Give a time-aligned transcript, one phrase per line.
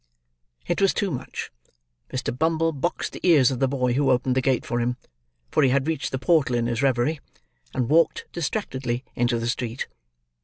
[0.65, 1.51] —"It was too much.
[2.11, 2.35] Mr.
[2.35, 4.97] Bumble boxed the ears of the boy who opened the gate for him
[5.51, 7.19] (for he had reached the portal in his reverie);
[7.71, 9.85] and walked, distractedly, into the street.